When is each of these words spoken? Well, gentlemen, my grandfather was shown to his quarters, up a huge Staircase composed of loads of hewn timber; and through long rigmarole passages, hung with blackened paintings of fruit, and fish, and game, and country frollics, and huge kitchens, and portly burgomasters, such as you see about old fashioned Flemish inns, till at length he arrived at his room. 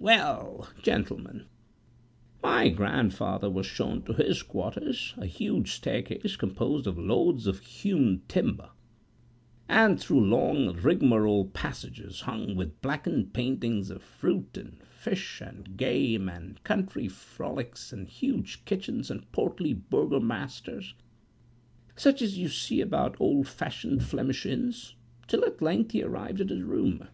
Well, 0.00 0.68
gentlemen, 0.82 1.46
my 2.42 2.70
grandfather 2.70 3.48
was 3.48 3.66
shown 3.66 4.02
to 4.06 4.14
his 4.14 4.42
quarters, 4.42 5.14
up 5.16 5.22
a 5.22 5.26
huge 5.28 5.70
Staircase 5.70 6.34
composed 6.34 6.88
of 6.88 6.98
loads 6.98 7.46
of 7.46 7.60
hewn 7.60 8.22
timber; 8.26 8.70
and 9.68 10.00
through 10.00 10.26
long 10.28 10.74
rigmarole 10.74 11.44
passages, 11.44 12.22
hung 12.22 12.56
with 12.56 12.82
blackened 12.82 13.32
paintings 13.32 13.88
of 13.88 14.02
fruit, 14.02 14.56
and 14.56 14.82
fish, 14.82 15.40
and 15.40 15.76
game, 15.76 16.28
and 16.28 16.64
country 16.64 17.06
frollics, 17.06 17.92
and 17.92 18.08
huge 18.08 18.64
kitchens, 18.64 19.08
and 19.08 19.30
portly 19.30 19.72
burgomasters, 19.72 20.94
such 21.94 22.20
as 22.22 22.36
you 22.36 22.48
see 22.48 22.80
about 22.80 23.14
old 23.20 23.46
fashioned 23.46 24.02
Flemish 24.02 24.44
inns, 24.46 24.96
till 25.28 25.44
at 25.44 25.62
length 25.62 25.92
he 25.92 26.02
arrived 26.02 26.40
at 26.40 26.50
his 26.50 26.62
room. 26.64 27.06